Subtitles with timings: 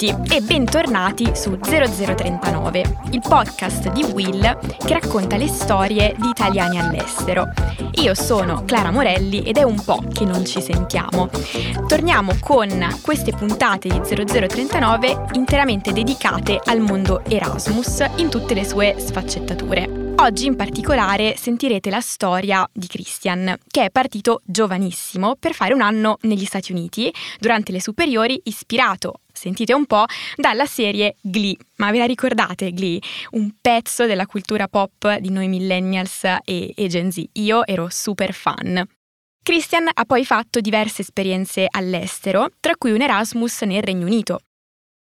[0.00, 6.80] tutti e bentornati su 0039, il podcast di Will che racconta le storie di italiani
[6.80, 7.50] all'estero.
[8.00, 11.28] Io sono Clara Morelli ed è un po' che non ci sentiamo.
[11.86, 12.70] Torniamo con
[13.02, 19.99] queste puntate di 0039 interamente dedicate al mondo Erasmus in tutte le sue sfaccettature.
[20.20, 25.80] Oggi in particolare sentirete la storia di Christian, che è partito giovanissimo per fare un
[25.80, 30.04] anno negli Stati Uniti durante le superiori ispirato sentite un po',
[30.36, 31.56] dalla serie Glee.
[31.76, 33.00] Ma ve la ricordate Glee?
[33.30, 37.24] Un pezzo della cultura pop di noi millennials e, e Gen Z.
[37.32, 38.86] Io ero super fan.
[39.42, 44.40] Christian ha poi fatto diverse esperienze all'estero, tra cui un Erasmus nel Regno Unito,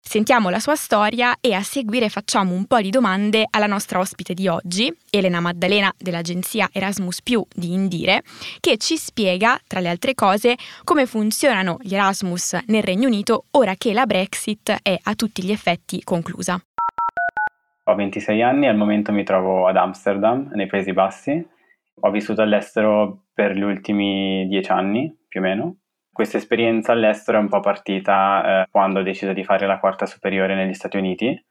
[0.08, 4.34] Sentiamo la sua storia e a seguire facciamo un po' di domande alla nostra ospite
[4.34, 7.20] di oggi, Elena Maddalena dell'agenzia Erasmus
[7.54, 8.22] di Indire,
[8.62, 13.76] che ci spiega, tra le altre cose, come funzionano gli Erasmus nel Regno Unito ora
[13.76, 16.58] che la Brexit è a tutti gli effetti conclusa.
[17.84, 21.46] Ho 26 anni e al momento mi trovo ad Amsterdam, nei Paesi Bassi.
[22.00, 25.76] Ho vissuto all'estero per gli ultimi 10 anni, più o meno,
[26.18, 30.08] questa esperienza all'estero è un po' partita eh, quando ho deciso di fare la quarta
[30.08, 31.46] superiore negli Stati Uniti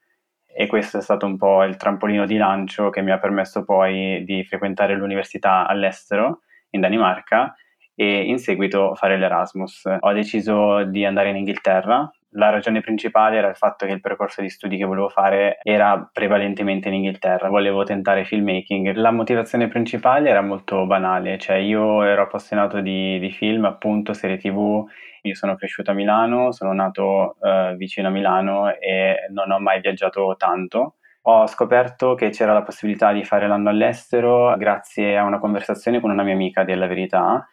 [0.44, 4.24] e questo è stato un po' il trampolino di lancio che mi ha permesso poi
[4.24, 7.54] di frequentare l'università all'estero in Danimarca
[7.94, 9.84] e in seguito fare l'Erasmus.
[10.00, 14.40] Ho deciso di andare in Inghilterra la ragione principale era il fatto che il percorso
[14.40, 18.94] di studi che volevo fare era prevalentemente in Inghilterra, volevo tentare filmmaking.
[18.94, 24.36] La motivazione principale era molto banale, cioè io ero appassionato di, di film, appunto, serie
[24.36, 24.84] tv,
[25.22, 29.80] io sono cresciuto a Milano, sono nato eh, vicino a Milano e non ho mai
[29.80, 30.96] viaggiato tanto.
[31.28, 36.10] Ho scoperto che c'era la possibilità di fare l'anno all'estero grazie a una conversazione con
[36.10, 37.48] una mia amica della verità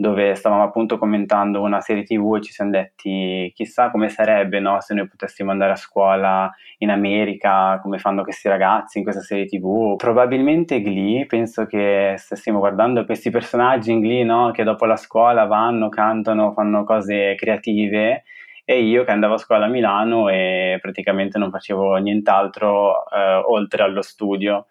[0.00, 4.80] dove stavamo appunto commentando una serie tv e ci siamo detti chissà come sarebbe no,
[4.80, 9.46] se noi potessimo andare a scuola in America, come fanno questi ragazzi in questa serie
[9.46, 9.96] tv.
[9.96, 15.46] Probabilmente Glee, penso che stessimo guardando questi personaggi in Glee no, che dopo la scuola
[15.46, 18.22] vanno, cantano, fanno cose creative
[18.64, 23.82] e io che andavo a scuola a Milano e praticamente non facevo nient'altro eh, oltre
[23.82, 24.66] allo studio.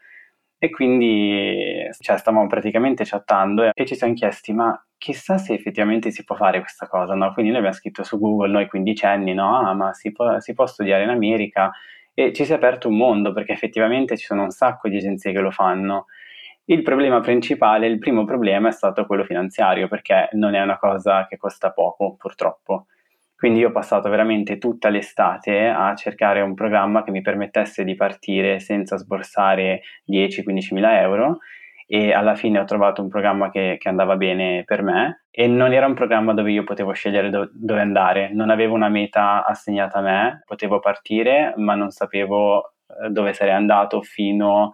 [0.59, 6.23] E quindi cioè, stavamo praticamente chattando e ci siamo chiesti ma chissà se effettivamente si
[6.23, 7.31] può fare questa cosa, no?
[7.33, 9.59] Quindi noi abbiamo scritto su Google, noi quindicenni, no?
[9.59, 11.71] Ah, ma si può, si può studiare in America
[12.13, 15.31] e ci si è aperto un mondo perché effettivamente ci sono un sacco di agenzie
[15.31, 16.07] che lo fanno.
[16.65, 21.27] Il problema principale, il primo problema è stato quello finanziario perché non è una cosa
[21.27, 22.87] che costa poco purtroppo.
[23.37, 27.93] Quindi io ho passato veramente tutta l'estate a cercare un programma che mi permettesse di
[27.93, 31.37] partire senza sborsare 10-15 mila euro
[31.85, 35.71] e alla fine ho trovato un programma che, che, andava bene per me e non
[35.71, 39.99] era un programma dove io potevo scegliere do, dove andare, non avevo una meta assegnata
[39.99, 44.71] a me, potevo partire ma non sapevo eh, dove sarei andato fino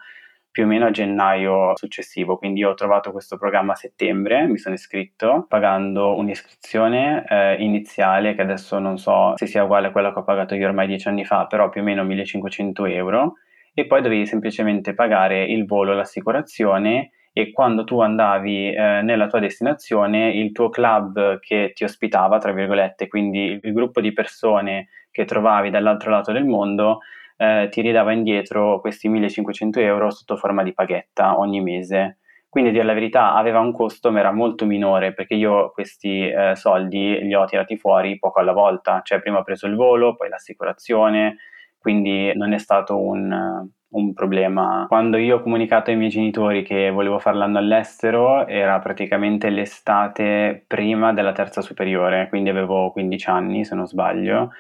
[0.54, 4.76] più o meno a gennaio successivo, quindi ho trovato questo programma a settembre, mi sono
[4.76, 10.20] iscritto pagando un'iscrizione eh, iniziale che adesso non so se sia uguale a quella che
[10.20, 13.34] ho pagato io ormai dieci anni fa, però più o meno 1500 euro.
[13.74, 19.40] E poi dovevi semplicemente pagare il volo, l'assicurazione e quando tu andavi eh, nella tua
[19.40, 25.26] destinazione il tuo club che ti ospitava, tra virgolette, quindi il gruppo di persone che
[25.26, 27.00] trovavi dall'altro lato del mondo,
[27.44, 32.20] eh, ti ridava indietro questi 1500 euro sotto forma di paghetta ogni mese.
[32.50, 36.28] Quindi, a dire la verità, aveva un costo, ma era molto minore perché io questi
[36.28, 39.02] eh, soldi li ho tirati fuori poco alla volta.
[39.04, 41.38] Cioè, prima ho preso il volo, poi l'assicurazione,
[41.80, 44.86] quindi non è stato un, un problema.
[44.88, 50.64] Quando io ho comunicato ai miei genitori che volevo fare l'anno all'estero era praticamente l'estate
[50.68, 54.52] prima della terza superiore, quindi avevo 15 anni se non sbaglio.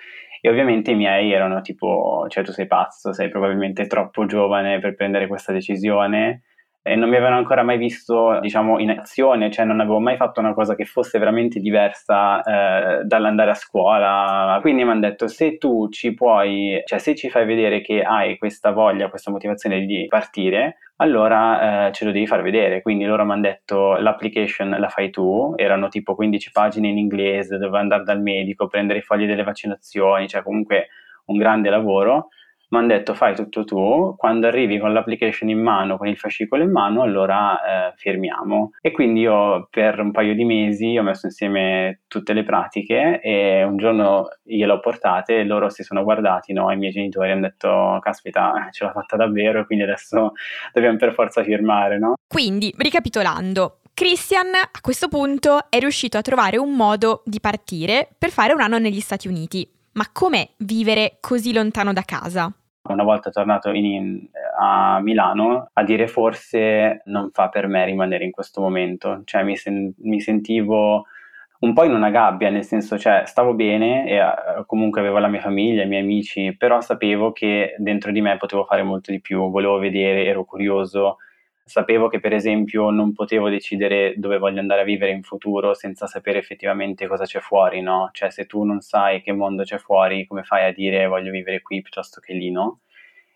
[0.45, 4.93] E ovviamente i miei erano tipo, cioè tu sei pazzo, sei probabilmente troppo giovane per
[4.93, 6.41] prendere questa decisione
[6.81, 10.41] e non mi avevano ancora mai visto, diciamo, in azione, cioè non avevo mai fatto
[10.41, 14.57] una cosa che fosse veramente diversa eh, dall'andare a scuola.
[14.59, 18.37] Quindi mi hanno detto: se tu ci puoi, cioè se ci fai vedere che hai
[18.37, 22.81] questa voglia, questa motivazione di partire, allora eh, ce lo devi far vedere.
[22.81, 25.53] Quindi loro mi hanno detto: l'application la fai tu.
[25.55, 30.27] Erano tipo 15 pagine in inglese, dovevo andare dal medico, prendere i fogli delle vaccinazioni,
[30.27, 30.87] cioè comunque
[31.25, 32.29] un grande lavoro
[32.73, 36.63] mi hanno detto fai tutto tu, quando arrivi con l'application in mano, con il fascicolo
[36.63, 38.71] in mano, allora eh, firmiamo.
[38.81, 43.63] E quindi io per un paio di mesi ho messo insieme tutte le pratiche e
[43.63, 47.41] un giorno gliele ho portate e loro si sono guardati, no, i miei genitori hanno
[47.41, 50.31] detto caspita ce l'ha fatta davvero e quindi adesso
[50.73, 52.15] dobbiamo per forza firmare, no?
[52.27, 58.31] Quindi, ricapitolando, Christian a questo punto è riuscito a trovare un modo di partire per
[58.31, 62.51] fare un anno negli Stati Uniti Ma com'è vivere così lontano da casa?
[62.89, 64.27] Una volta tornato in,
[64.59, 69.55] a Milano a dire forse non fa per me rimanere in questo momento, cioè mi,
[69.55, 71.05] sen- mi sentivo
[71.59, 75.29] un po' in una gabbia, nel senso, cioè, stavo bene e uh, comunque avevo la
[75.29, 79.21] mia famiglia, i miei amici, però sapevo che dentro di me potevo fare molto di
[79.21, 81.19] più, volevo vedere, ero curioso,
[81.65, 86.07] sapevo che per esempio non potevo decidere dove voglio andare a vivere in futuro senza
[86.07, 88.09] sapere effettivamente cosa c'è fuori, no?
[88.11, 91.61] Cioè, se tu non sai che mondo c'è fuori, come fai a dire voglio vivere
[91.61, 92.81] qui piuttosto che lì, no?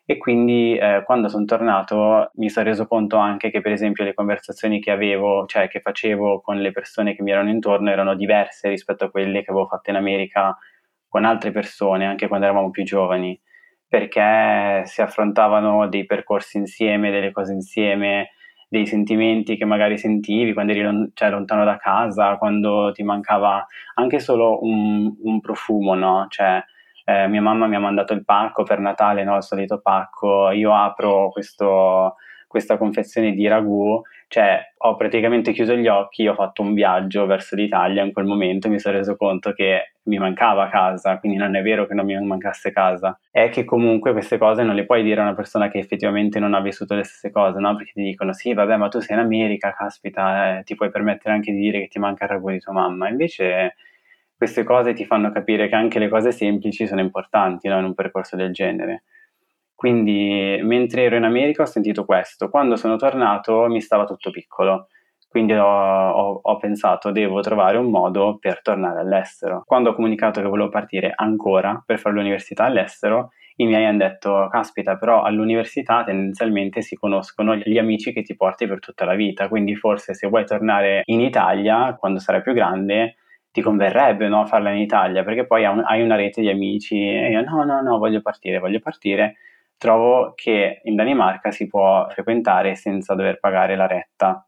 [0.10, 4.14] e quindi eh, quando sono tornato mi sono reso conto anche che per esempio le
[4.14, 8.70] conversazioni che avevo, cioè che facevo con le persone che mi erano intorno erano diverse
[8.70, 10.58] rispetto a quelle che avevo fatto in America
[11.10, 13.38] con altre persone, anche quando eravamo più giovani,
[13.88, 18.32] perché si affrontavano dei percorsi insieme, delle cose insieme,
[18.70, 24.20] dei sentimenti che magari sentivi quando eri cioè, lontano da casa, quando ti mancava anche
[24.20, 26.26] solo un, un profumo, no?
[26.30, 26.62] Cioè,
[27.06, 29.38] eh, mia mamma mi ha mandato il pacco per Natale, no?
[29.38, 32.16] il solito pacco, io apro questo,
[32.48, 37.56] questa confezione di ragù, cioè ho praticamente chiuso gli occhi, ho fatto un viaggio verso
[37.56, 41.62] l'Italia in quel momento mi sono reso conto che mi mancava casa, quindi non è
[41.62, 45.22] vero che non mi mancasse casa, è che comunque queste cose non le puoi dire
[45.22, 47.76] a una persona che effettivamente non ha vissuto le stesse cose, no?
[47.76, 51.34] Perché ti dicono sì, vabbè, ma tu sei in America, caspita, eh, ti puoi permettere
[51.34, 53.76] anche di dire che ti manca il ragù di tua mamma, invece
[54.36, 57.80] queste cose ti fanno capire che anche le cose semplici sono importanti no?
[57.80, 59.04] in un percorso del genere.
[59.78, 64.88] Quindi mentre ero in America ho sentito questo, quando sono tornato mi stava tutto piccolo,
[65.28, 69.62] quindi ho, ho, ho, pensato devo trovare un modo per tornare all'estero.
[69.68, 74.48] Quando ho comunicato che volevo partire ancora per fare l'università all'estero, i miei hanno detto,
[74.50, 79.48] caspita, però all'università tendenzialmente si conoscono gli amici che ti porti per tutta la vita,
[79.48, 83.18] quindi forse se vuoi tornare in Italia quando sarai più grande,
[83.52, 87.42] ti converrebbe no, farla in Italia perché poi hai una rete di amici e io
[87.42, 89.36] no, no, no, voglio partire, voglio partire.
[89.78, 94.48] Trovo che in Danimarca si può frequentare senza dover pagare la retta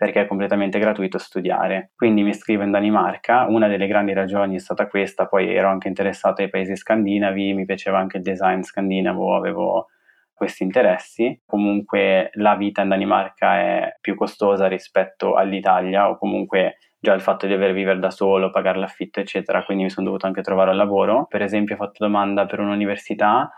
[0.00, 1.90] perché è completamente gratuito studiare.
[1.94, 5.88] Quindi mi iscrivo in Danimarca, una delle grandi ragioni è stata questa, poi ero anche
[5.88, 9.88] interessato ai paesi scandinavi, mi piaceva anche il design scandinavo, avevo
[10.32, 11.42] questi interessi.
[11.44, 17.44] Comunque la vita in Danimarca è più costosa rispetto all'Italia o comunque già il fatto
[17.44, 20.78] di dover vivere da solo, pagare l'affitto, eccetera, quindi mi sono dovuto anche trovare un
[20.78, 21.26] lavoro.
[21.28, 23.50] Per esempio, ho fatto domanda per un'università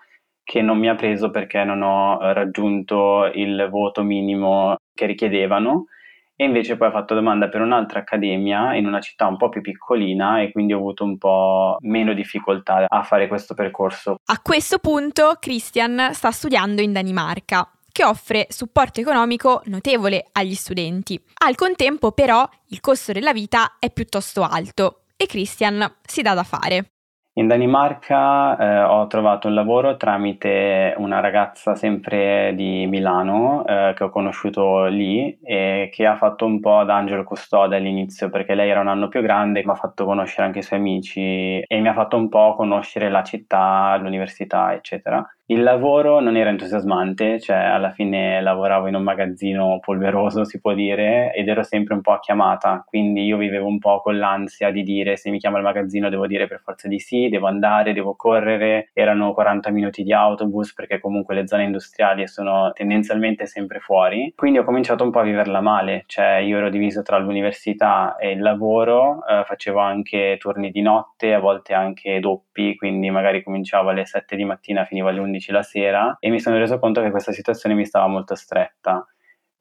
[0.44, 5.86] che non mi ha preso perché non ho raggiunto il voto minimo che richiedevano
[6.34, 9.60] e invece poi ho fatto domanda per un'altra accademia in una città un po' più
[9.60, 14.16] piccolina e quindi ho avuto un po' meno difficoltà a fare questo percorso.
[14.24, 21.22] A questo punto Christian sta studiando in Danimarca che offre supporto economico notevole agli studenti.
[21.44, 26.42] Al contempo però il costo della vita è piuttosto alto e Christian si dà da
[26.42, 26.86] fare.
[27.34, 34.04] In Danimarca eh, ho trovato un lavoro tramite una ragazza sempre di Milano eh, che
[34.04, 38.68] ho conosciuto lì e che ha fatto un po' da angelo custode all'inizio perché lei
[38.68, 41.88] era un anno più grande, mi ha fatto conoscere anche i suoi amici e mi
[41.88, 45.26] ha fatto un po' conoscere la città, l'università, eccetera.
[45.46, 50.72] Il lavoro non era entusiasmante, cioè alla fine lavoravo in un magazzino polveroso, si può
[50.72, 54.70] dire, ed ero sempre un po' a chiamata, quindi io vivevo un po' con l'ansia
[54.70, 57.92] di dire se mi chiama il magazzino devo dire per forza di sì, devo andare,
[57.92, 63.80] devo correre, erano 40 minuti di autobus perché comunque le zone industriali sono tendenzialmente sempre
[63.80, 68.16] fuori, quindi ho cominciato un po' a viverla male, cioè io ero diviso tra l'università
[68.16, 73.42] e il lavoro, eh, facevo anche turni di notte, a volte anche doppi, quindi magari
[73.42, 77.00] cominciavo alle 7 di mattina, finivo alle 11 la sera e mi sono reso conto
[77.00, 79.06] che questa situazione mi stava molto stretta.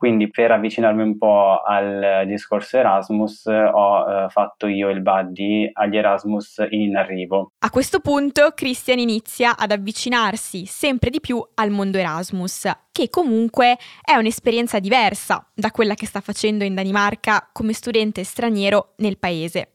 [0.01, 5.95] Quindi per avvicinarmi un po' al discorso Erasmus ho eh, fatto io il buddy agli
[5.95, 7.51] Erasmus in arrivo.
[7.59, 13.77] A questo punto Christian inizia ad avvicinarsi sempre di più al mondo Erasmus, che comunque
[14.03, 19.73] è un'esperienza diversa da quella che sta facendo in Danimarca come studente straniero nel paese.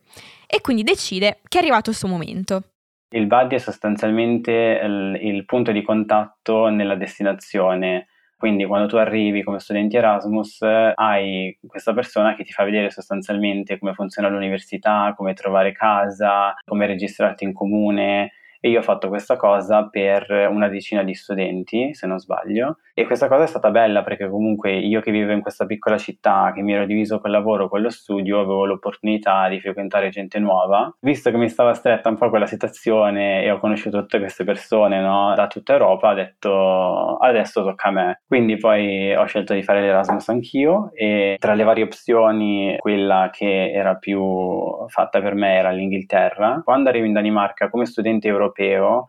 [0.49, 2.63] E quindi decide che è arrivato il suo momento.
[3.11, 8.09] Il buddy è sostanzialmente il, il punto di contatto nella destinazione.
[8.37, 13.79] Quindi quando tu arrivi come studente Erasmus hai questa persona che ti fa vedere sostanzialmente
[13.79, 19.37] come funziona l'università, come trovare casa, come registrarti in comune, e io ho fatto questa
[19.37, 24.03] cosa per una decina di studenti, se non sbaglio, e questa cosa è stata bella
[24.03, 27.69] perché comunque io che vivo in questa piccola città, che mi ero diviso col lavoro,
[27.69, 30.95] con lo studio, avevo l'opportunità di frequentare gente nuova.
[31.01, 35.01] Visto che mi stava stretta un po' quella situazione e ho conosciuto tutte queste persone
[35.01, 38.23] no, da tutta Europa, ho detto adesso tocca a me.
[38.27, 43.73] Quindi poi ho scelto di fare l'Erasmus anch'io e tra le varie opzioni quella che
[43.73, 44.25] era più
[44.89, 46.63] fatta per me era l'Inghilterra.
[46.65, 49.09] Quando arrivo in Danimarca come studente europeo europeo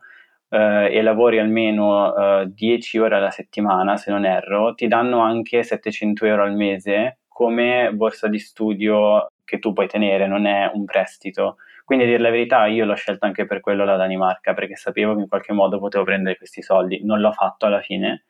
[0.50, 5.62] eh, e lavori almeno eh, 10 ore alla settimana, se non erro, ti danno anche
[5.62, 10.84] 700 euro al mese come borsa di studio che tu puoi tenere, non è un
[10.84, 11.56] prestito.
[11.84, 15.14] Quindi a dire la verità io l'ho scelta anche per quello la Danimarca, perché sapevo
[15.14, 17.00] che in qualche modo potevo prendere questi soldi.
[17.04, 18.24] Non l'ho fatto alla fine,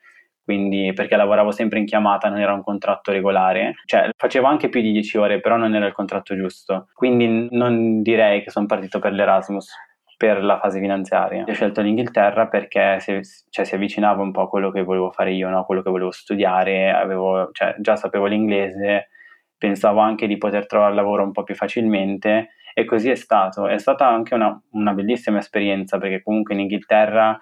[0.45, 4.81] quindi perché lavoravo sempre in chiamata, non era un contratto regolare, cioè facevo anche più
[4.81, 6.89] di 10 ore, però non era il contratto giusto.
[6.93, 9.73] Quindi non direi che sono partito per l'Erasmus
[10.19, 11.45] per la fase finanziaria.
[11.47, 13.21] Ho scelto l'Inghilterra perché si,
[13.51, 15.65] cioè, si avvicinava un po' a quello che volevo fare io, no?
[15.65, 19.11] quello che volevo studiare, avevo, cioè, già sapevo l'inglese,
[19.57, 23.69] pensavo anche di poter trovare lavoro un po' più facilmente e così è stato.
[23.69, 27.39] È stata anche una, una bellissima esperienza perché comunque in Inghilterra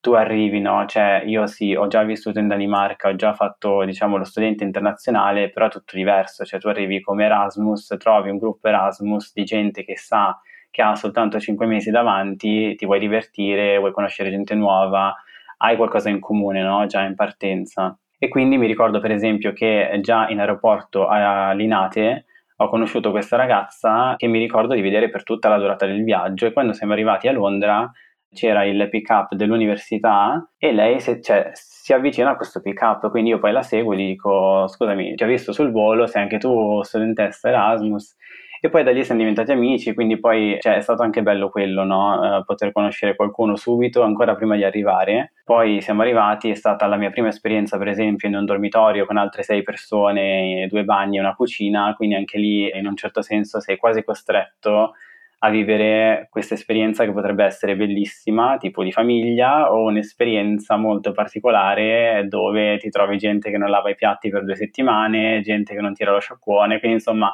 [0.00, 0.84] tu arrivi, no?
[0.84, 5.50] Cioè, io sì, ho già vissuto in Danimarca, ho già fatto, diciamo, lo studente internazionale,
[5.50, 6.44] però è tutto diverso.
[6.44, 10.36] Cioè, tu arrivi come Erasmus, trovi un gruppo Erasmus di gente che sa
[10.76, 15.14] che ha soltanto 5 mesi davanti, ti vuoi divertire, vuoi conoscere gente nuova,
[15.56, 16.84] hai qualcosa in comune, no?
[16.84, 17.98] Già in partenza.
[18.18, 23.36] E quindi mi ricordo per esempio che già in aeroporto a Linate ho conosciuto questa
[23.36, 26.92] ragazza che mi ricordo di vedere per tutta la durata del viaggio e quando siamo
[26.92, 27.90] arrivati a Londra
[28.34, 33.08] c'era il pick up dell'università e lei si, cioè, si avvicina a questo pick up,
[33.08, 36.20] quindi io poi la seguo e gli dico scusami, ti ho visto sul volo, sei
[36.20, 38.14] anche tu studentessa Erasmus
[38.60, 41.84] e poi da lì siamo diventati amici, quindi poi cioè, è stato anche bello quello,
[41.84, 42.38] no?
[42.38, 45.32] uh, poter conoscere qualcuno subito, ancora prima di arrivare.
[45.44, 49.16] Poi siamo arrivati, è stata la mia prima esperienza, per esempio, in un dormitorio con
[49.16, 53.60] altre sei persone, due bagni e una cucina, quindi anche lì in un certo senso
[53.60, 54.92] sei quasi costretto
[55.40, 62.24] a vivere questa esperienza che potrebbe essere bellissima, tipo di famiglia, o un'esperienza molto particolare
[62.28, 65.92] dove ti trovi gente che non lava i piatti per due settimane, gente che non
[65.92, 67.30] tira lo sciacquone, quindi insomma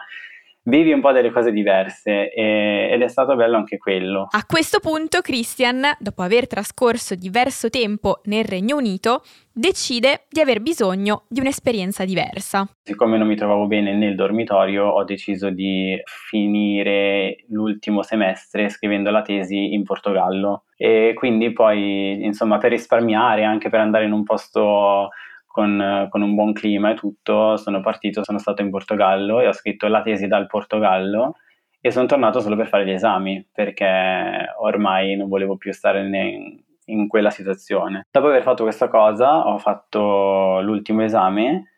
[0.64, 4.28] vivi un po' delle cose diverse e, ed è stato bello anche quello.
[4.30, 10.60] A questo punto Christian, dopo aver trascorso diverso tempo nel Regno Unito, decide di aver
[10.60, 12.66] bisogno di un'esperienza diversa.
[12.82, 19.22] Siccome non mi trovavo bene nel dormitorio, ho deciso di finire l'ultimo semestre scrivendo la
[19.22, 25.10] tesi in Portogallo e quindi poi, insomma, per risparmiare, anche per andare in un posto
[25.52, 29.52] con, con, un buon clima e tutto, sono partito, sono stato in Portogallo e ho
[29.52, 31.36] scritto la tesi dal Portogallo
[31.80, 36.64] e sono tornato solo per fare gli esami perché ormai non volevo più stare ne,
[36.86, 38.06] in quella situazione.
[38.10, 41.68] Dopo aver fatto questa cosa ho fatto l'ultimo esame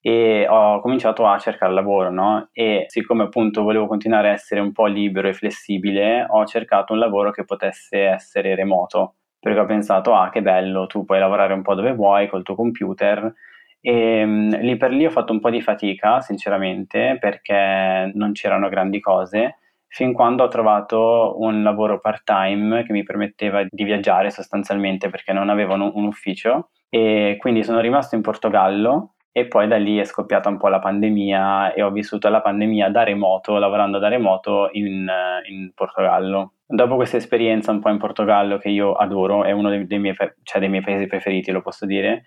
[0.00, 2.48] e ho cominciato a cercare lavoro, no?
[2.52, 6.98] E siccome appunto volevo continuare a essere un po' libero e flessibile, ho cercato un
[6.98, 11.62] lavoro che potesse essere remoto perché ho pensato, ah che bello, tu puoi lavorare un
[11.62, 13.32] po' dove vuoi col tuo computer.
[13.80, 18.68] E um, lì per lì ho fatto un po' di fatica, sinceramente, perché non c'erano
[18.68, 25.08] grandi cose, fin quando ho trovato un lavoro part-time che mi permetteva di viaggiare sostanzialmente
[25.08, 29.76] perché non avevo un, un ufficio e quindi sono rimasto in Portogallo e poi da
[29.76, 33.98] lì è scoppiata un po' la pandemia e ho vissuto la pandemia da remoto, lavorando
[33.98, 35.08] da remoto in,
[35.48, 36.54] in Portogallo.
[36.66, 40.16] Dopo questa esperienza un po' in Portogallo, che io adoro, è uno dei, dei, miei,
[40.42, 42.24] cioè dei miei paesi preferiti, lo posso dire,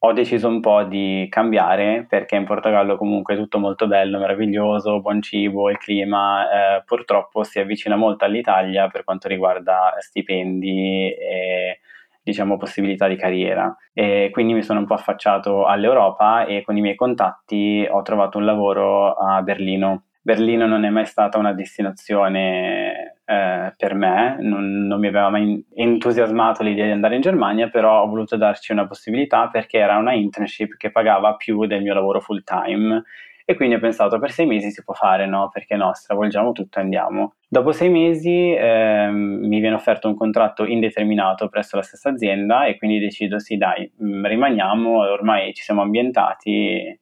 [0.00, 5.00] ho deciso un po' di cambiare perché in Portogallo comunque è tutto molto bello, meraviglioso,
[5.00, 11.80] buon cibo, il clima, eh, purtroppo si avvicina molto all'Italia per quanto riguarda stipendi e
[12.28, 16.82] diciamo possibilità di carriera e quindi mi sono un po' affacciato all'Europa e con i
[16.82, 20.02] miei contatti ho trovato un lavoro a Berlino.
[20.20, 25.64] Berlino non è mai stata una destinazione eh, per me, non, non, mi aveva mai
[25.74, 30.12] entusiasmato l'idea di andare in Germania, però ho voluto darci una possibilità perché era una
[30.12, 33.04] internship che pagava più del mio lavoro full time
[33.50, 35.48] e quindi ho pensato per sei mesi si può fare, no?
[35.50, 37.36] Perché no, stravolgiamo tutto e andiamo.
[37.48, 42.76] Dopo sei mesi eh, mi viene offerto un contratto indeterminato presso la stessa azienda e
[42.76, 47.00] quindi decido sì dai, mm, rimaniamo, ormai ci siamo ambientati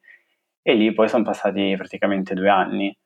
[0.61, 2.97] e lì poi sono passati praticamente due anni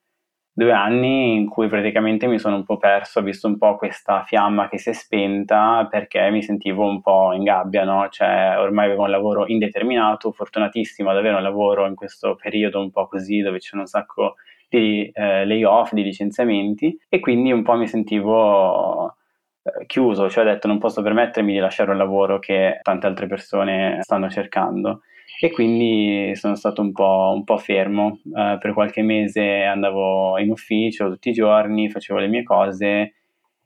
[0.54, 4.24] due anni in cui praticamente mi sono un po' perso, ho visto un po' questa
[4.24, 8.08] fiamma che si è spenta perché mi sentivo un po' in gabbia, no?
[8.10, 12.92] Cioè ormai avevo un lavoro indeterminato, fortunatissimo ad avere un lavoro in questo periodo un
[12.92, 14.36] po' così dove c'è un sacco
[14.70, 19.16] di eh, layoff, di licenziamenti e quindi un po' mi sentivo
[19.64, 23.28] eh, chiuso, cioè ho detto non posso permettermi di lasciare un lavoro che tante altre
[23.28, 25.02] persone stanno cercando
[25.44, 28.20] e quindi sono stato un po', un po fermo.
[28.26, 33.16] Uh, per qualche mese andavo in ufficio tutti i giorni, facevo le mie cose,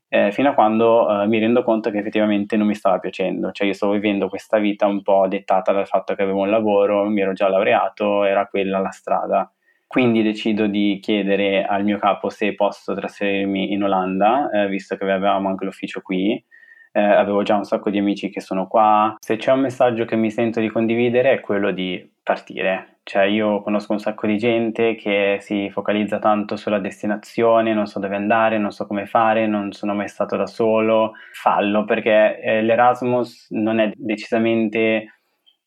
[0.07, 3.51] eh, fino a quando uh, mi rendo conto che effettivamente non mi stava piacendo.
[3.51, 7.09] Cioè io stavo vivendo questa vita un po' dettata dal fatto che avevo un lavoro,
[7.09, 9.51] mi ero già laureato, era quella la strada.
[9.85, 15.03] Quindi decido di chiedere al mio capo se posso trasferirmi in Olanda, eh, visto che
[15.03, 16.41] avevamo anche l'ufficio qui
[16.95, 19.17] eh, avevo già un sacco di amici che sono qua.
[19.19, 22.99] Se c'è un messaggio che mi sento di condividere è quello di partire.
[23.03, 27.99] Cioè io conosco un sacco di gente che si focalizza tanto sulla destinazione, non so
[27.99, 31.11] dove andare, non so come fare, non sono mai stato da solo.
[31.33, 35.19] Fallo perché eh, l'Erasmus non è decisamente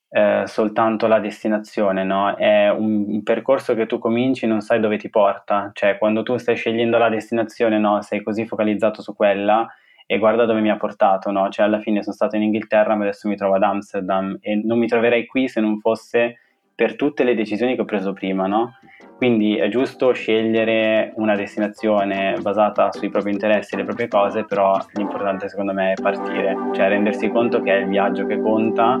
[0.09, 2.35] eh, soltanto la destinazione, no?
[2.35, 5.69] È un, un, percorso che tu cominci e non sai dove ti porta.
[5.73, 8.01] Cioè quando tu stai scegliendo la destinazione, no?
[8.01, 9.67] Sei così focalizzato su quella
[10.11, 11.49] e guarda dove mi ha portato, no?
[11.49, 14.79] Cioè alla fine sono stato in Inghilterra ma adesso mi trovo ad Amsterdam e non
[14.79, 16.39] mi troverei qui se non fosse
[16.73, 18.71] per tutte le decisioni che ho preso prima, no?
[19.17, 24.75] Quindi è giusto scegliere una destinazione basata sui propri interessi e le proprie cose, però
[24.93, 28.99] l'importante secondo me è partire, cioè rendersi conto che è il viaggio che conta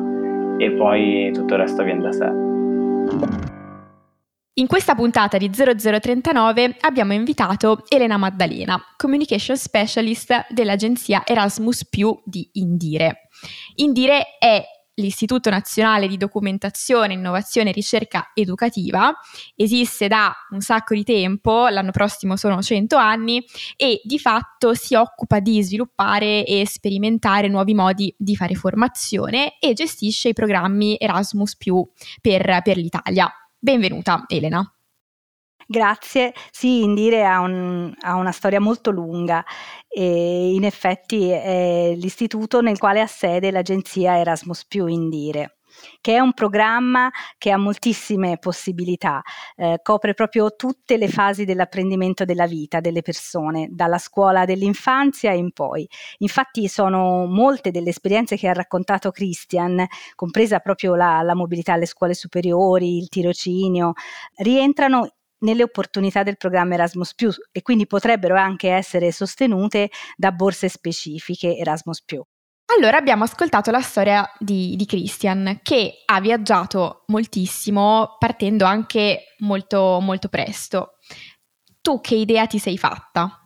[0.59, 3.48] e poi tutto il resto viene da sé.
[4.59, 11.87] In questa puntata di 0039 abbiamo invitato Elena Maddalena, Communication Specialist dell'agenzia Erasmus
[12.25, 13.29] di Indire.
[13.75, 14.61] Indire è
[14.95, 19.13] l'Istituto Nazionale di Documentazione, Innovazione e Ricerca Educativa,
[19.55, 23.41] esiste da un sacco di tempo, l'anno prossimo sono 100 anni,
[23.77, 29.71] e di fatto si occupa di sviluppare e sperimentare nuovi modi di fare formazione e
[29.71, 31.55] gestisce i programmi Erasmus
[32.19, 33.33] per, per l'Italia.
[33.61, 34.73] Benvenuta Elena.
[35.67, 39.43] Grazie, sì, Indire ha, un, ha, una storia molto lunga
[39.87, 45.58] e in effetti è l'istituto nel quale ha sede l'agenzia Erasmus Indire
[46.01, 49.21] che è un programma che ha moltissime possibilità,
[49.55, 55.51] eh, copre proprio tutte le fasi dell'apprendimento della vita delle persone, dalla scuola dell'infanzia in
[55.51, 55.87] poi.
[56.19, 61.85] Infatti sono molte delle esperienze che ha raccontato Christian, compresa proprio la, la mobilità alle
[61.85, 63.93] scuole superiori, il tirocinio,
[64.37, 65.09] rientrano
[65.39, 67.13] nelle opportunità del programma Erasmus
[67.51, 72.03] e quindi potrebbero anche essere sostenute da borse specifiche Erasmus
[72.75, 79.99] allora abbiamo ascoltato la storia di, di, Christian che ha viaggiato moltissimo partendo anche molto,
[80.01, 80.97] molto presto.
[81.81, 83.38] Tu che idea ti sei fatta?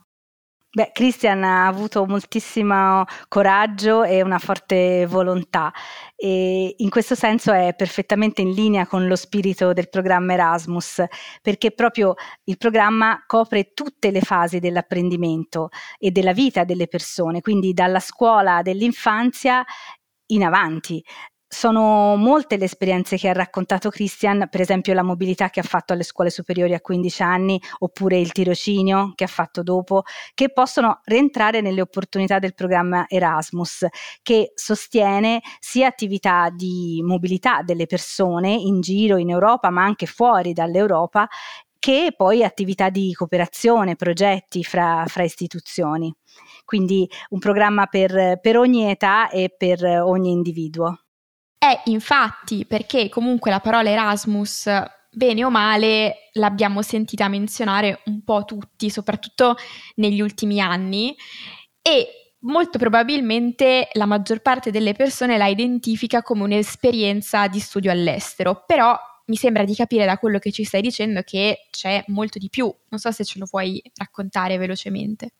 [0.76, 5.72] Beh, Christian ha avuto moltissimo coraggio e una forte volontà.
[6.16, 11.04] E in questo senso è perfettamente in linea con lo spirito del programma Erasmus,
[11.42, 17.72] perché proprio il programma copre tutte le fasi dell'apprendimento e della vita delle persone, quindi
[17.72, 19.64] dalla scuola dell'infanzia
[20.32, 21.04] in avanti,
[21.54, 25.92] sono molte le esperienze che ha raccontato Christian, per esempio la mobilità che ha fatto
[25.92, 30.02] alle scuole superiori a 15 anni, oppure il tirocinio che ha fatto dopo,
[30.34, 33.86] che possono rientrare nelle opportunità del programma Erasmus,
[34.22, 40.52] che sostiene sia attività di mobilità delle persone in giro in Europa, ma anche fuori
[40.52, 41.28] dall'Europa,
[41.78, 46.12] che poi attività di cooperazione, progetti fra, fra istituzioni.
[46.64, 51.03] Quindi un programma per, per ogni età e per ogni individuo.
[51.64, 54.68] È infatti perché comunque la parola Erasmus,
[55.10, 59.56] bene o male, l'abbiamo sentita menzionare un po' tutti, soprattutto
[59.94, 61.16] negli ultimi anni,
[61.80, 68.64] e molto probabilmente la maggior parte delle persone la identifica come un'esperienza di studio all'estero,
[68.66, 68.94] però
[69.28, 72.70] mi sembra di capire da quello che ci stai dicendo che c'è molto di più.
[72.90, 75.30] Non so se ce lo puoi raccontare velocemente.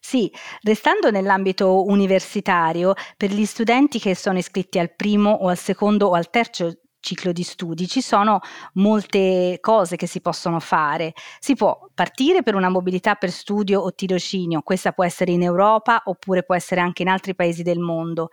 [0.00, 6.08] Sì, restando nell'ambito universitario, per gli studenti che sono iscritti al primo o al secondo
[6.08, 8.40] o al terzo ciclo di studi ci sono
[8.74, 11.12] molte cose che si possono fare.
[11.38, 16.02] Si può partire per una mobilità per studio o tirocinio, questa può essere in Europa
[16.04, 18.28] oppure può essere anche in altri paesi del mondo.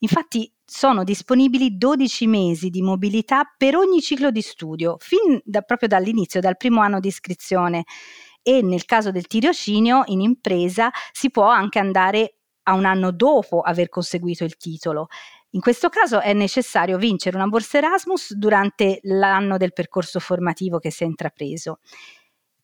[0.00, 5.88] Infatti sono disponibili 12 mesi di mobilità per ogni ciclo di studio, fin da, proprio
[5.88, 7.84] dall'inizio, dal primo anno di iscrizione
[8.42, 13.60] e nel caso del tirocinio in impresa si può anche andare a un anno dopo
[13.60, 15.08] aver conseguito il titolo.
[15.50, 20.90] In questo caso è necessario vincere una borsa Erasmus durante l'anno del percorso formativo che
[20.90, 21.80] si è intrapreso.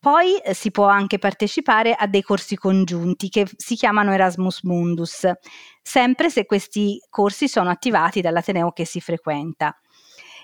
[0.00, 5.28] Poi eh, si può anche partecipare a dei corsi congiunti che si chiamano Erasmus Mundus,
[5.82, 9.76] sempre se questi corsi sono attivati dall'Ateneo che si frequenta.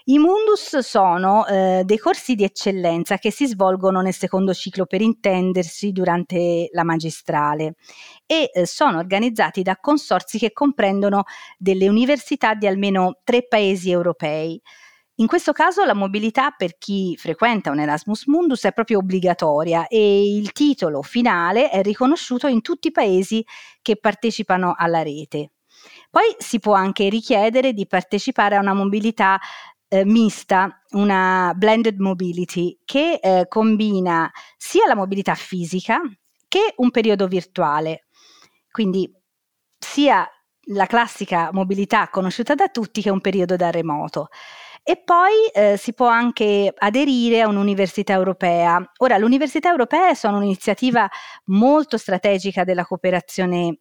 [0.07, 5.01] I Mundus sono eh, dei corsi di eccellenza che si svolgono nel secondo ciclo per
[5.01, 7.77] intendersi durante la magistrale
[8.27, 11.23] e eh, sono organizzati da consorzi che comprendono
[11.57, 14.61] delle università di almeno tre paesi europei.
[15.17, 20.37] In questo caso la mobilità per chi frequenta un Erasmus Mundus è proprio obbligatoria e
[20.37, 23.43] il titolo finale è riconosciuto in tutti i paesi
[23.81, 25.53] che partecipano alla rete.
[26.11, 29.39] Poi si può anche richiedere di partecipare a una mobilità
[29.95, 36.01] eh, mista, una blended mobility, che eh, combina sia la mobilità fisica
[36.49, 38.07] che un periodo virtuale.
[38.71, 39.09] Quindi
[39.79, 40.29] sia
[40.69, 44.29] la classica mobilità conosciuta da tutti che un periodo da remoto.
[44.83, 48.85] E poi eh, si può anche aderire a un'università europea.
[48.99, 51.09] Ora, l'università europea sono un'iniziativa
[51.47, 53.79] molto strategica della cooperazione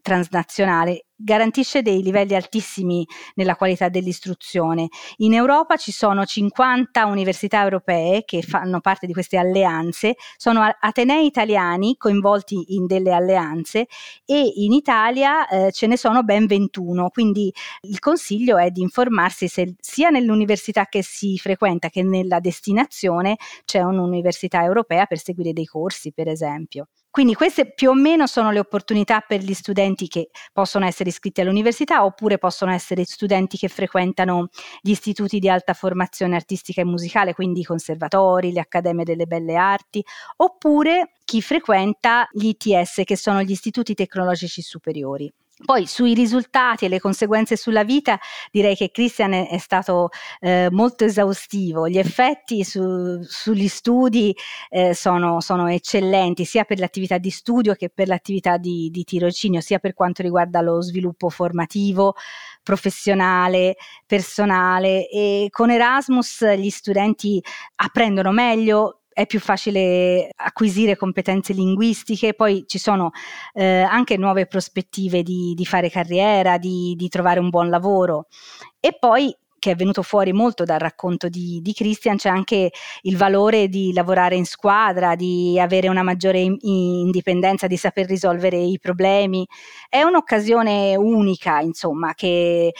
[0.00, 4.88] transnazionale garantisce dei livelli altissimi nella qualità dell'istruzione.
[5.16, 11.26] In Europa ci sono 50 università europee che fanno parte di queste alleanze, sono atenei
[11.26, 13.86] italiani coinvolti in delle alleanze
[14.24, 17.52] e in Italia eh, ce ne sono ben 21, quindi
[17.82, 23.80] il consiglio è di informarsi se sia nell'università che si frequenta che nella destinazione c'è
[23.80, 26.88] un'università europea per seguire dei corsi, per esempio.
[27.16, 31.40] Quindi queste più o meno sono le opportunità per gli studenti che possono essere iscritti
[31.40, 34.48] all'università oppure possono essere studenti che frequentano
[34.82, 39.56] gli istituti di alta formazione artistica e musicale, quindi i conservatori, le accademie delle belle
[39.56, 40.04] arti,
[40.36, 45.32] oppure chi frequenta gli ITS che sono gli istituti tecnologici superiori.
[45.64, 48.18] Poi sui risultati e le conseguenze sulla vita
[48.50, 54.36] direi che Christian è, è stato eh, molto esaustivo, gli effetti su, sugli studi
[54.68, 59.62] eh, sono, sono, eccellenti sia per l'attività di studio che per l'attività di, di tirocinio,
[59.62, 62.16] sia per quanto riguarda lo sviluppo formativo,
[62.62, 65.08] professionale, personale.
[65.08, 67.42] E con Erasmus gli studenti
[67.76, 73.12] apprendono meglio, è più facile acquisire competenze linguistiche, poi ci sono
[73.54, 78.26] eh, anche nuove prospettive di, di fare carriera, di, di, trovare un buon lavoro.
[78.78, 83.16] E poi che è venuto fuori molto dal racconto di, di Christian, c'è anche il
[83.16, 89.46] valore di lavorare in squadra, di avere una maggiore indipendenza, di saper risolvere i problemi.
[89.88, 92.74] È un'occasione unica, insomma, che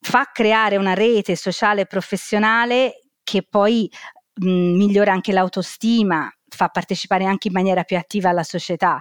[0.00, 3.90] fa creare una rete sociale e professionale che poi
[4.38, 9.00] mh, migliora anche l'autostima, fa partecipare anche in maniera più attiva alla società.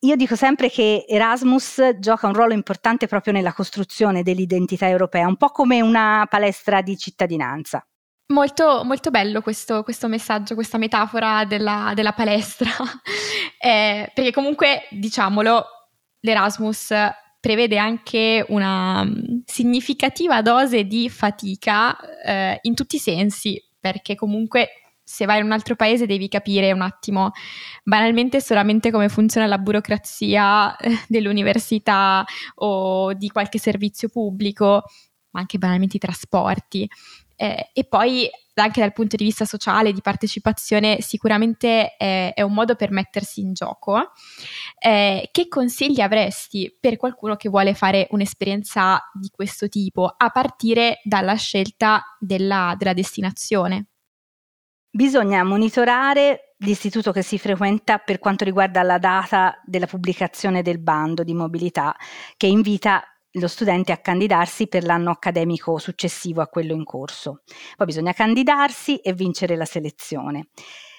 [0.00, 5.36] Io dico sempre che Erasmus gioca un ruolo importante proprio nella costruzione dell'identità europea, un
[5.36, 7.84] po' come una palestra di cittadinanza.
[8.28, 12.70] Molto, molto bello questo, questo, messaggio, questa metafora della, della palestra,
[13.60, 15.64] eh, perché comunque, diciamolo,
[16.20, 16.94] l'Erasmus
[17.38, 19.06] prevede anche una
[19.44, 24.68] significativa dose di fatica eh, in tutti i sensi, perché comunque
[25.02, 27.32] se vai in un altro paese devi capire un attimo
[27.82, 32.24] banalmente solamente come funziona la burocrazia eh, dell'università
[32.56, 34.84] o di qualche servizio pubblico,
[35.30, 36.88] ma anche banalmente i trasporti.
[37.40, 42.52] Eh, e poi anche dal punto di vista sociale, di partecipazione, sicuramente è, è un
[42.52, 44.12] modo per mettersi in gioco.
[44.78, 51.00] Eh, che consigli avresti per qualcuno che vuole fare un'esperienza di questo tipo, a partire
[51.02, 53.86] dalla scelta della, della destinazione?
[54.90, 61.22] Bisogna monitorare l'istituto che si frequenta per quanto riguarda la data della pubblicazione del bando
[61.22, 61.96] di mobilità
[62.36, 67.42] che invita lo studente a candidarsi per l'anno accademico successivo a quello in corso.
[67.76, 70.48] Poi bisogna candidarsi e vincere la selezione.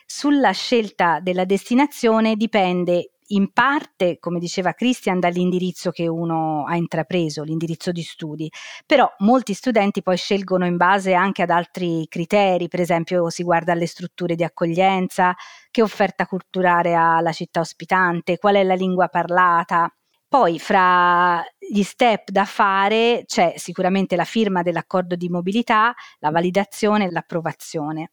[0.05, 7.43] Sulla scelta della destinazione dipende in parte, come diceva Christian, dall'indirizzo che uno ha intrapreso,
[7.43, 8.51] l'indirizzo di studi,
[8.85, 13.71] però molti studenti poi scelgono in base anche ad altri criteri, per esempio si guarda
[13.71, 15.33] alle strutture di accoglienza,
[15.69, 19.89] che offerta culturale ha la città ospitante, qual è la lingua parlata,
[20.27, 27.05] poi fra gli step da fare c'è sicuramente la firma dell'accordo di mobilità, la validazione
[27.05, 28.11] e l'approvazione.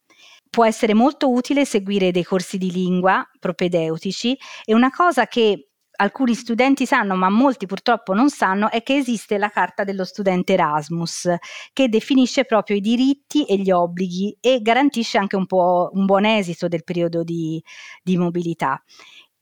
[0.49, 6.35] Può essere molto utile seguire dei corsi di lingua propedeutici e una cosa che alcuni
[6.35, 11.35] studenti sanno, ma molti purtroppo non sanno, è che esiste la carta dello studente Erasmus,
[11.73, 16.69] che definisce proprio i diritti e gli obblighi e garantisce anche un un buon esito
[16.69, 17.61] del periodo di,
[18.03, 18.81] di mobilità.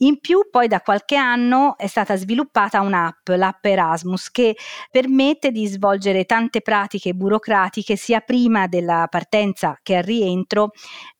[0.00, 4.54] In più, poi da qualche anno è stata sviluppata un'app, l'app Erasmus, che
[4.90, 10.72] permette di svolgere tante pratiche burocratiche sia prima della partenza che al rientro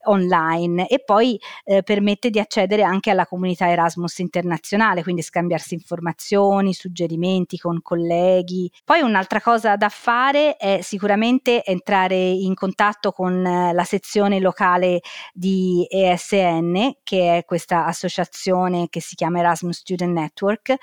[0.06, 6.74] online e poi eh, permette di accedere anche alla comunità Erasmus internazionale, quindi scambiarsi informazioni,
[6.74, 8.70] suggerimenti con colleghi.
[8.84, 15.00] Poi un'altra cosa da fare è sicuramente entrare in contatto con eh, la sezione locale
[15.32, 20.74] di ESN, che è questa associazione che si chiama Erasmus Student Network,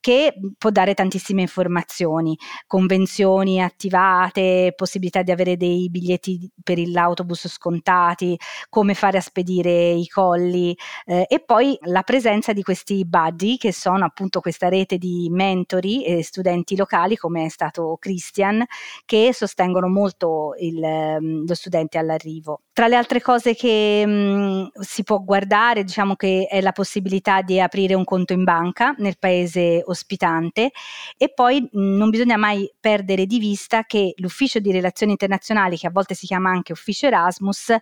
[0.00, 8.38] che può dare tantissime informazioni, convenzioni attivate, possibilità di avere dei biglietti per l'autobus scontati,
[8.70, 13.72] come fare a spedire i colli eh, e poi la presenza di questi buddy che
[13.72, 18.64] sono appunto questa rete di mentori e studenti locali come è stato Christian
[19.04, 22.62] che sostengono molto il, ehm, lo studente all'arrivo.
[22.72, 27.42] Tra le altre cose che mh, mm, si può guardare diciamo che è la possibilità
[27.42, 30.70] di aprire un conto in banca nel paese ospitante
[31.16, 35.76] e poi mh, mm, non bisogna mai perdere di vista che l'ufficio di relazioni internazionali
[35.76, 37.74] che a volte si chiama anche ufficio Erasmus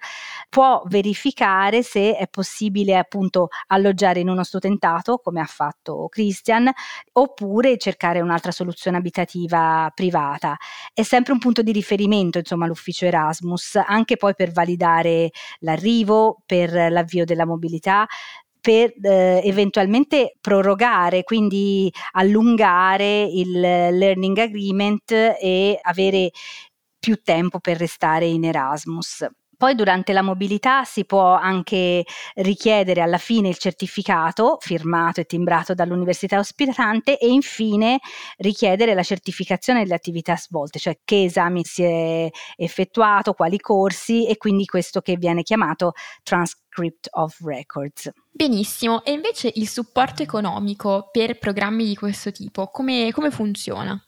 [0.48, 6.70] può verificare se è possibile appunto alloggiare in uno studentato come ha fatto Christian
[7.12, 10.56] oppure cercare un'altra soluzione abitativa privata.
[10.92, 16.72] È sempre un punto di riferimento insomma l'ufficio Erasmus anche poi per validare l'arrivo, per
[16.90, 18.06] l'avvio della mobilità,
[18.60, 26.30] per eh, eventualmente prorogare, quindi allungare il learning agreement e avere
[26.98, 29.26] più tempo per restare in Erasmus.
[29.58, 32.04] Poi durante la mobilità si può anche
[32.36, 37.98] richiedere alla fine il certificato firmato e timbrato dall'università ospitante e infine
[38.36, 44.36] richiedere la certificazione delle attività svolte, cioè che esami si è effettuato, quali corsi e
[44.36, 45.90] quindi questo che viene chiamato
[46.22, 48.12] transcript of records.
[48.30, 54.00] Benissimo, e invece il supporto economico per programmi di questo tipo, come, come funziona?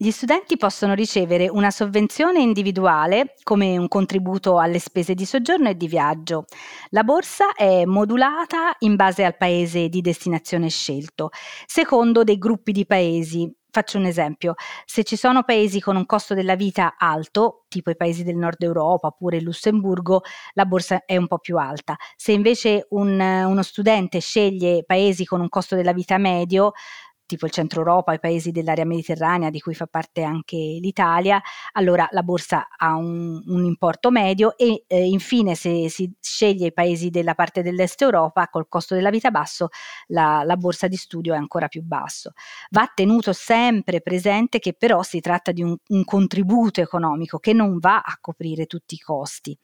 [0.00, 5.76] Gli studenti possono ricevere una sovvenzione individuale come un contributo alle spese di soggiorno e
[5.76, 6.44] di viaggio.
[6.90, 11.30] La borsa è modulata in base al paese di destinazione scelto,
[11.66, 13.52] secondo dei gruppi di paesi.
[13.70, 17.96] Faccio un esempio, se ci sono paesi con un costo della vita alto, tipo i
[17.96, 20.22] paesi del nord Europa oppure il Lussemburgo,
[20.54, 21.96] la borsa è un po' più alta.
[22.16, 26.72] Se invece un, uno studente sceglie paesi con un costo della vita medio,
[27.28, 31.40] tipo il centro Europa, i paesi dell'area mediterranea di cui fa parte anche l'Italia,
[31.72, 36.72] allora la borsa ha un, un importo medio e eh, infine se si sceglie i
[36.72, 39.68] paesi della parte dell'est Europa col costo della vita basso,
[40.06, 42.32] la, la borsa di studio è ancora più basso.
[42.70, 47.78] Va tenuto sempre presente che però si tratta di un, un contributo economico che non
[47.78, 49.56] va a coprire tutti i costi.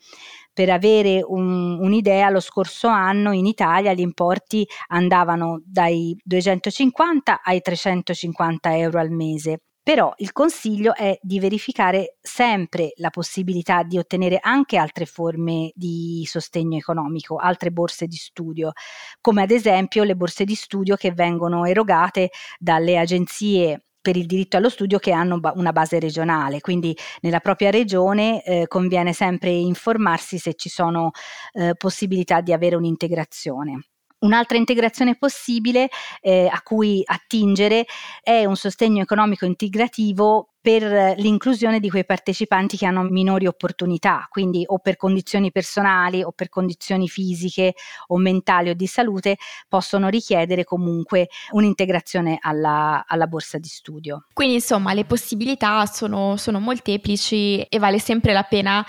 [0.53, 7.54] Per avere un, un'idea, lo scorso anno in Italia gli importi andavano dai 250 ai
[7.61, 9.61] 350 euro al mese.
[9.85, 16.25] Però il consiglio è di verificare sempre la possibilità di ottenere anche altre forme di
[16.27, 18.73] sostegno economico, altre borse di studio,
[19.21, 24.57] come ad esempio le borse di studio che vengono erogate dalle agenzie per il diritto
[24.57, 30.38] allo studio che hanno una base regionale, quindi nella propria regione eh, conviene sempre informarsi
[30.38, 31.11] se ci sono
[31.53, 33.93] eh, possibilità di avere un'integrazione.
[34.25, 35.89] Un'altra integrazione possibile
[36.21, 37.85] eh, a cui attingere
[38.23, 44.65] è un sostegno economico integrativo per l'inclusione di quei partecipanti che hanno minori opportunità, quindi
[44.67, 47.75] o per condizioni personali o per condizioni fisiche
[48.07, 49.37] o mentali o di salute,
[49.69, 54.25] possono richiedere comunque un'integrazione alla, alla borsa di studio.
[54.33, 58.83] Quindi insomma le possibilità sono, sono molteplici e vale sempre la pena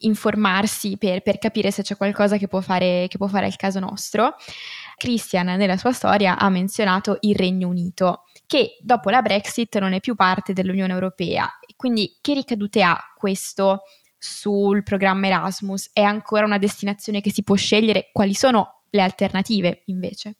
[0.00, 3.80] informarsi per, per, capire se c'è qualcosa che può, fare, che può fare al caso
[3.80, 4.34] nostro.
[4.96, 10.00] Christian nella sua storia ha menzionato il Regno Unito, che dopo la Brexit non è
[10.00, 11.50] più parte dell'Unione Europea.
[11.76, 13.82] Quindi che ricadute ha questo
[14.18, 15.90] sul programma Erasmus?
[15.92, 18.10] È ancora una destinazione che si può scegliere?
[18.12, 20.36] Quali sono le alternative invece?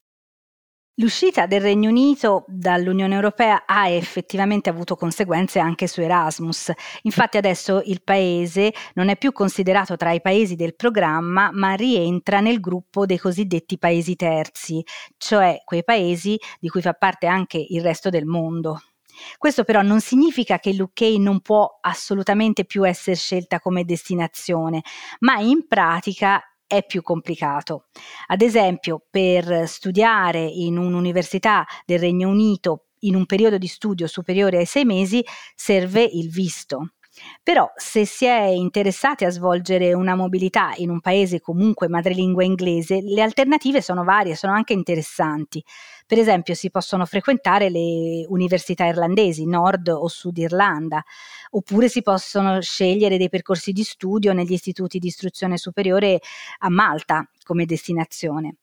[1.01, 6.73] L'uscita del Regno Unito dall'Unione Europea ha effettivamente avuto conseguenze anche su Erasmus.
[7.05, 12.41] Infatti adesso il paese non è più considerato tra i paesi del programma, ma rientra
[12.41, 14.85] nel gruppo dei cosiddetti paesi terzi,
[15.17, 18.83] cioè quei paesi di cui fa parte anche il resto del mondo.
[19.39, 24.83] Questo però non significa che l'UK non può assolutamente più essere scelta come destinazione,
[25.21, 27.87] ma in pratica è più complicato.
[28.29, 34.59] Ad esempio, per studiare in un'università del Regno Unito in un periodo di studio superiore
[34.59, 35.25] ai sei mesi
[35.57, 36.93] serve il visto.
[37.43, 43.01] Però se si è interessati a svolgere una mobilità in un paese comunque madrelingua inglese,
[43.03, 45.63] le alternative sono varie, sono anche interessanti.
[46.11, 51.05] Per esempio si possono frequentare le università irlandesi, nord o sud Irlanda,
[51.51, 56.19] oppure si possono scegliere dei percorsi di studio negli istituti di istruzione superiore
[56.59, 58.57] a Malta come destinazione.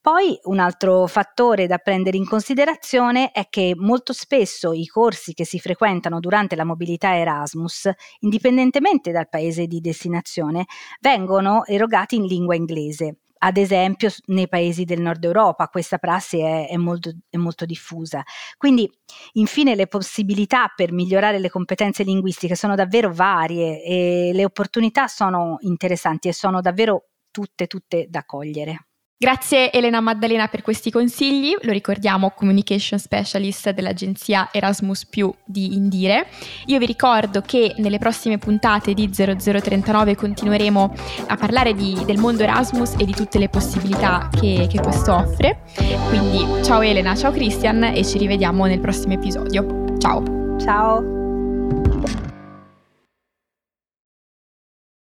[0.00, 5.44] Poi un altro fattore da prendere in considerazione è che molto spesso i corsi che
[5.44, 7.90] si frequentano durante la mobilità Erasmus,
[8.20, 10.64] indipendentemente dal paese di destinazione,
[11.02, 16.68] vengono erogati in lingua inglese ad esempio nei paesi del nord Europa questa prassi è,
[16.68, 18.22] è, molto, è, molto, diffusa.
[18.56, 18.90] Quindi
[19.32, 25.58] infine le possibilità per migliorare le competenze linguistiche sono davvero varie e le opportunità sono
[25.60, 28.86] interessanti e sono davvero tutte, tutte da cogliere.
[29.16, 35.06] Grazie Elena Maddalena per questi consigli, lo ricordiamo Communication Specialist dell'agenzia Erasmus
[35.44, 36.26] di Indire.
[36.66, 40.94] Io vi ricordo che nelle prossime puntate di 0039 continueremo
[41.28, 45.60] a parlare di, del mondo Erasmus e di tutte le possibilità che, che questo offre.
[46.08, 49.96] Quindi ciao Elena, ciao Christian e ci rivediamo nel prossimo episodio.
[49.98, 50.58] Ciao!
[50.58, 51.13] Ciao!